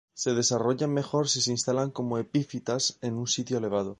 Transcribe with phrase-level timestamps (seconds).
[0.15, 3.89] Se desarrollan mejor si se instalan como epífitas en un sitio elevado.